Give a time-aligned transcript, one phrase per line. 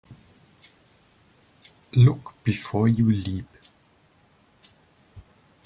[1.93, 3.45] Look before you leap.